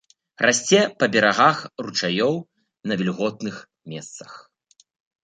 [0.45, 2.35] Расце па берагах ручаёў
[2.93, 3.55] на вільготных
[3.95, 4.31] месцах.